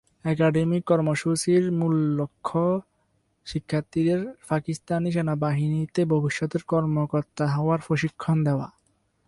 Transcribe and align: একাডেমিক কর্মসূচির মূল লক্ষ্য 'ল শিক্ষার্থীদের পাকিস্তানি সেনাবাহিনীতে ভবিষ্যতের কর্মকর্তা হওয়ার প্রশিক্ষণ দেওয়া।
একাডেমিক 0.25 0.83
কর্মসূচির 0.85 1.63
মূল 1.71 1.93
লক্ষ্য 2.19 2.61
'ল 2.67 2.79
শিক্ষার্থীদের 3.47 4.19
পাকিস্তানি 4.49 5.09
সেনাবাহিনীতে 5.11 6.01
ভবিষ্যতের 6.05 6.63
কর্মকর্তা 6.63 7.45
হওয়ার 7.55 7.79
প্রশিক্ষণ 7.87 8.37
দেওয়া। 8.43 8.67